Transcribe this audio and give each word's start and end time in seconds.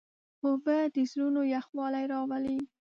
اوبه 0.45 0.77
د 0.93 0.97
زړونو 1.11 1.41
یخوالی 1.55 2.03
راولي. 2.13 2.57